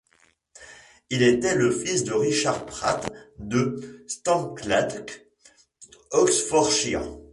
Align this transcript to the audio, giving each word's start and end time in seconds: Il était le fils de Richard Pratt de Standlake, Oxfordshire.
Il 1.11 1.21
était 1.21 1.53
le 1.53 1.69
fils 1.69 2.05
de 2.05 2.13
Richard 2.13 2.65
Pratt 2.65 3.07
de 3.37 4.03
Standlake, 4.07 5.27
Oxfordshire. 6.09 7.03